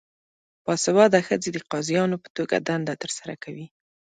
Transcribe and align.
باسواده 0.65 1.19
ښځې 1.27 1.49
د 1.53 1.57
قاضیانو 1.71 2.17
په 2.23 2.29
توګه 2.37 2.55
دنده 2.67 2.93
ترسره 3.01 3.33
کوي. 3.43 3.65